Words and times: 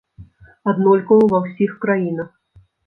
Аднолькава 0.73 1.29
ва 1.35 1.43
ўсіх 1.45 1.79
краінах. 1.87 2.29